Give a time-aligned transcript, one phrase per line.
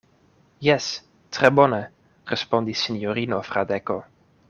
[0.67, 0.87] Jes,
[1.37, 1.81] tre bone,
[2.33, 4.05] respondis sinjorino Fradeko.